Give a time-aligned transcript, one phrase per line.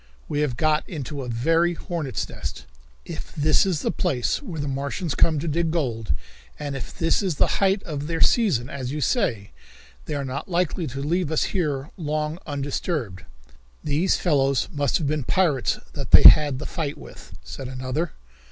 [0.27, 2.65] We have got into a very hornet's nest!
[3.05, 6.15] If this is the place where the Martians come to dig gold,
[6.57, 9.51] and if this is the height of their season, as you say,
[10.05, 13.25] they are not likely to leave us here long undisturbed."
[13.83, 18.13] "These fellows must have been pirates that they had the fight with," said another.